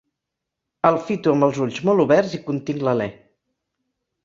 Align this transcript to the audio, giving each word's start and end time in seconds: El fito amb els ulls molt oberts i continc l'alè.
El 0.89 0.97
fito 1.09 1.35
amb 1.37 1.47
els 1.49 1.59
ulls 1.67 1.77
molt 1.91 2.05
oberts 2.07 2.35
i 2.39 2.41
continc 2.51 2.85
l'alè. 2.91 3.11